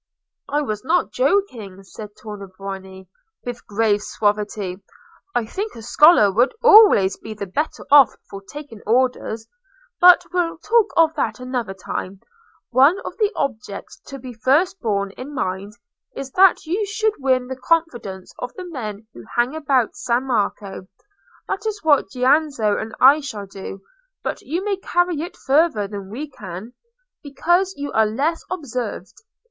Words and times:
"I 0.49 0.63
was 0.63 0.83
not 0.83 1.11
joking," 1.11 1.83
said 1.83 2.15
Tornabuoni, 2.15 3.07
with 3.45 3.67
grave 3.67 4.01
suavity; 4.01 4.81
"I 5.35 5.45
think 5.45 5.75
a 5.75 5.83
scholar 5.83 6.31
would 6.33 6.55
always 6.63 7.17
be 7.17 7.35
the 7.35 7.45
better 7.45 7.85
off 7.91 8.11
for 8.27 8.41
taking 8.41 8.81
orders. 8.87 9.47
But 9.99 10.23
we'll 10.33 10.57
talk 10.57 10.87
of 10.97 11.13
that 11.13 11.39
another 11.39 11.75
time. 11.75 12.19
One 12.71 12.99
of 13.01 13.15
the 13.19 13.31
objects 13.35 13.99
to 14.07 14.17
be 14.17 14.33
first 14.33 14.79
borne 14.81 15.11
in 15.11 15.35
mind, 15.35 15.73
is 16.15 16.31
that 16.31 16.65
you 16.65 16.83
should 16.87 17.13
win 17.19 17.45
the 17.45 17.55
confidence 17.61 18.33
of 18.39 18.51
the 18.55 18.65
men 18.65 19.05
who 19.13 19.23
hang 19.35 19.55
about 19.55 19.95
San 19.95 20.25
Marco; 20.25 20.87
that 21.47 21.63
is 21.67 21.83
what 21.83 22.09
Giannozzo 22.09 22.75
and 22.75 22.95
I 22.99 23.19
shall 23.19 23.45
do, 23.45 23.83
but 24.23 24.41
you 24.41 24.65
may 24.65 24.77
carry 24.77 25.21
it 25.21 25.37
farther 25.37 25.87
than 25.87 26.09
we 26.09 26.27
can, 26.27 26.73
because 27.21 27.75
you 27.77 27.91
are 27.91 28.07
less 28.07 28.43
observed. 28.49 29.13